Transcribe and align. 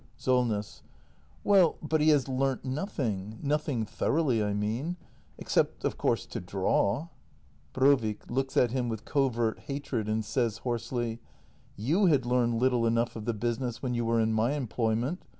Solness. 0.17 0.81
Well, 1.43 1.75
but 1.79 2.01
he 2.01 2.09
has 2.09 2.27
learnt 2.27 2.65
nothing— 2.65 3.37
nothing 3.43 3.85
thoroughly, 3.85 4.43
I 4.43 4.51
mean. 4.51 4.97
Except, 5.37 5.85
of 5.85 5.95
course, 5.95 6.25
to 6.25 6.39
draw. 6.39 7.09
Brovik. 7.71 8.27
[Looks 8.27 8.57
at 8.57 8.71
him 8.71 8.89
with 8.89 9.05
covert 9.05 9.59
hatred, 9.59 10.09
and 10.09 10.25
says 10.25 10.57
hoarsely.] 10.65 11.19
You 11.77 12.07
had 12.07 12.25
learned 12.25 12.55
little 12.55 12.87
enough 12.87 13.15
of 13.15 13.25
the 13.25 13.33
business 13.35 13.83
when 13.83 13.93
you 13.93 14.03
were 14.03 14.19
in 14.19 14.33
my 14.33 14.53
employment. 14.53 15.21